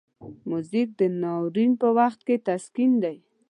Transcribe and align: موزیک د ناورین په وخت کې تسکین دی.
موزیک 0.49 0.89
د 0.99 1.01
ناورین 1.21 1.71
په 1.81 1.87
وخت 1.97 2.19
کې 2.27 2.35
تسکین 2.47 2.91
دی. 3.03 3.17